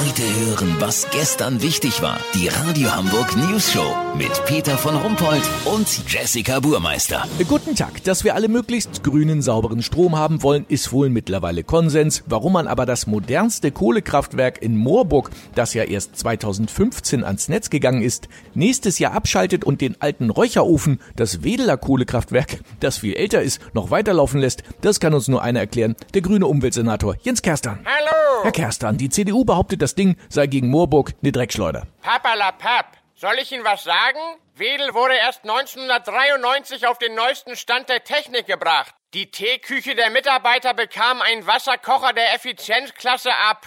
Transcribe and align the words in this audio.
Heute 0.00 0.22
hören, 0.22 0.76
was 0.78 1.06
gestern 1.10 1.60
wichtig 1.60 2.00
war. 2.00 2.18
Die 2.34 2.48
Radio 2.48 2.90
Hamburg 2.90 3.36
News 3.36 3.70
Show 3.70 3.94
mit 4.16 4.30
Peter 4.46 4.78
von 4.78 4.96
Rumpold 4.96 5.42
und 5.66 5.86
Jessica 6.10 6.58
Burmeister. 6.58 7.26
Guten 7.46 7.76
Tag. 7.76 8.02
Dass 8.04 8.24
wir 8.24 8.34
alle 8.34 8.48
möglichst 8.48 9.02
grünen, 9.02 9.42
sauberen 9.42 9.82
Strom 9.82 10.16
haben 10.16 10.42
wollen, 10.42 10.64
ist 10.68 10.90
wohl 10.92 11.10
mittlerweile 11.10 11.64
Konsens. 11.64 12.24
Warum 12.26 12.54
man 12.54 12.66
aber 12.66 12.86
das 12.86 13.06
modernste 13.06 13.72
Kohlekraftwerk 13.72 14.62
in 14.62 14.74
Moorburg, 14.74 15.32
das 15.54 15.74
ja 15.74 15.84
erst 15.84 16.16
2015 16.16 17.22
ans 17.22 17.50
Netz 17.50 17.68
gegangen 17.68 18.00
ist, 18.00 18.28
nächstes 18.54 18.98
Jahr 19.00 19.12
abschaltet 19.12 19.64
und 19.64 19.82
den 19.82 20.00
alten 20.00 20.30
Räucherofen, 20.30 20.98
das 21.14 21.44
Wedeler 21.44 21.76
Kohlekraftwerk, 21.76 22.60
das 22.80 22.96
viel 22.96 23.12
älter 23.12 23.42
ist, 23.42 23.60
noch 23.74 23.90
weiterlaufen 23.90 24.40
lässt, 24.40 24.62
das 24.80 24.98
kann 24.98 25.12
uns 25.12 25.28
nur 25.28 25.42
einer 25.42 25.60
erklären, 25.60 25.94
der 26.14 26.22
grüne 26.22 26.46
Umweltsenator 26.46 27.16
Jens 27.22 27.42
Kerstan. 27.42 27.80
Hallo! 27.84 28.29
Herr 28.42 28.52
Kerstan, 28.52 28.96
die 28.96 29.10
CDU 29.10 29.44
behauptet, 29.44 29.82
das 29.82 29.94
Ding 29.94 30.16
sei 30.28 30.46
gegen 30.46 30.68
Moorburg 30.68 31.12
eine 31.22 31.32
Dreckschleuder. 31.32 31.86
Papalapap. 32.02 32.96
Soll 33.14 33.34
ich 33.42 33.52
Ihnen 33.52 33.64
was 33.64 33.84
sagen? 33.84 34.18
Wedel 34.54 34.94
wurde 34.94 35.14
erst 35.14 35.42
1993 35.42 36.86
auf 36.86 36.98
den 36.98 37.14
neuesten 37.14 37.54
Stand 37.54 37.90
der 37.90 38.02
Technik 38.02 38.46
gebracht. 38.46 38.94
Die 39.12 39.30
Teeküche 39.30 39.94
der 39.94 40.10
Mitarbeiter 40.10 40.72
bekam 40.72 41.20
einen 41.20 41.46
Wasserkocher 41.46 42.12
der 42.12 42.34
Effizienzklasse 42.34 43.30
A+, 43.30 43.58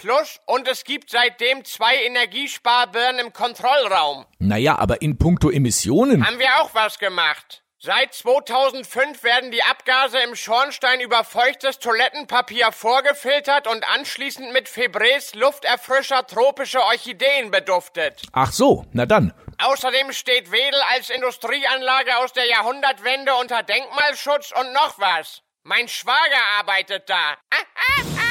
und 0.46 0.68
es 0.68 0.86
gibt 0.86 1.10
seitdem 1.10 1.66
zwei 1.66 1.96
Energiesparbirnen 2.06 3.26
im 3.28 3.34
Kontrollraum. 3.34 4.26
Naja, 4.40 4.80
aber 4.80 5.02
in 5.02 5.18
puncto 5.18 5.50
Emissionen. 5.50 6.26
Haben 6.26 6.40
wir 6.40 6.62
auch 6.62 6.74
was 6.74 6.98
gemacht. 6.98 7.63
Seit 7.86 8.14
2005 8.14 9.24
werden 9.24 9.52
die 9.52 9.62
Abgase 9.62 10.18
im 10.20 10.38
Schornstein 10.38 11.02
über 11.02 11.26
feuchtes 11.26 11.80
Toilettenpapier 11.80 12.72
vorgefiltert 12.72 13.68
und 13.68 13.84
anschließend 13.94 14.54
mit 14.54 14.70
Febrés 14.70 15.38
Lufterfrischer 15.38 16.26
tropische 16.26 16.80
Orchideen 16.80 17.52
beduftet. 17.52 18.22
Ach 18.32 18.54
so, 18.54 18.86
na 18.94 19.06
dann. 19.06 19.34
Außerdem 19.62 20.14
steht 20.14 20.50
Wedel 20.50 20.80
als 20.96 21.10
Industrieanlage 21.10 22.16
aus 22.20 22.32
der 22.32 22.46
Jahrhundertwende 22.46 23.34
unter 23.36 23.64
Denkmalschutz 23.64 24.54
und 24.58 24.72
noch 24.72 24.98
was. 25.00 25.42
Mein 25.64 25.90
Schwager 25.90 26.42
arbeitet 26.58 27.10
da. 27.10 27.36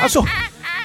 Ach 0.01 0.09
so. 0.09 0.27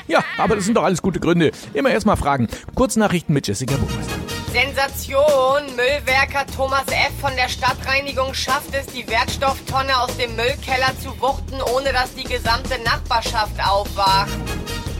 Ja, 0.08 0.26
aber 0.38 0.58
das 0.58 0.66
sind 0.66 0.76
doch 0.76 0.84
alles 0.84 1.02
gute 1.02 1.22
Gründe. 1.22 1.54
Immer 1.74 1.92
erst 1.92 2.06
mal 2.06 2.18
fragen. 2.18 2.50
Kurznachrichten 2.76 3.34
mit 3.34 3.48
Jessica 3.48 3.78
Burmeister. 3.78 4.27
Sensation! 4.58 5.76
Müllwerker 5.76 6.44
Thomas 6.48 6.88
F. 6.88 7.12
von 7.22 7.36
der 7.36 7.48
Stadtreinigung 7.48 8.34
schafft 8.34 8.74
es, 8.74 8.88
die 8.88 9.08
Wertstofftonne 9.08 9.96
aus 10.02 10.18
dem 10.18 10.36
Müllkeller 10.36 10.98
zu 11.00 11.10
wuchten, 11.22 11.62
ohne 11.62 11.94
dass 11.94 12.16
die 12.16 12.24
gesamte 12.24 12.82
Nachbarschaft 12.82 13.54
aufwacht. 13.64 14.32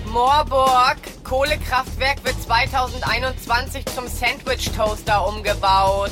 Moorburg, 0.06 0.98
Kohlekraftwerk 1.24 2.24
wird 2.24 2.40
2021 2.40 3.84
zum 3.88 4.08
Sandwich-Toaster 4.08 5.28
umgebaut. 5.28 6.12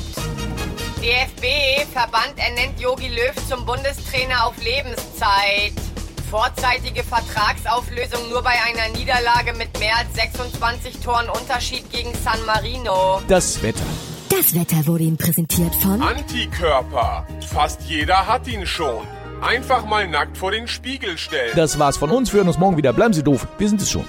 DFB, 1.00 1.86
Verband 1.92 2.36
ernennt 2.38 2.80
Jogi 2.80 3.10
Löw 3.10 3.48
zum 3.48 3.64
Bundestrainer 3.64 4.44
auf 4.44 4.56
Lebenszeit. 4.56 5.74
Vorzeitige 6.30 7.04
Vertragsauflösung 7.04 8.28
nur 8.30 8.42
bei 8.42 8.50
einer 8.50 8.96
Niederlage 8.98 9.52
mit 9.52 9.78
mehr 9.78 9.96
als 9.98 10.12
26 10.14 10.98
Toren 10.98 11.28
Unterschied 11.28 11.88
gegen 11.92 12.12
San 12.24 12.44
Marino. 12.44 13.20
Das 13.28 13.62
Wetter. 13.62 13.84
Das 14.28 14.52
Wetter 14.54 14.86
wurde 14.86 15.04
Ihnen 15.04 15.16
präsentiert 15.16 15.74
von 15.76 16.02
Antikörper. 16.02 17.26
Fast 17.48 17.82
jeder 17.82 18.26
hat 18.26 18.48
ihn 18.48 18.66
schon. 18.66 19.06
Einfach 19.40 19.84
mal 19.84 20.08
nackt 20.08 20.36
vor 20.36 20.50
den 20.50 20.66
Spiegel 20.66 21.16
stellen. 21.16 21.52
Das 21.54 21.78
war's 21.78 21.96
von 21.96 22.10
uns. 22.10 22.32
Wir 22.32 22.38
hören 22.38 22.48
uns 22.48 22.58
morgen 22.58 22.76
wieder. 22.76 22.92
Bleiben 22.92 23.14
Sie 23.14 23.22
doof. 23.22 23.46
Wir 23.58 23.68
sind 23.68 23.80
es 23.80 23.90
schon. 23.90 24.04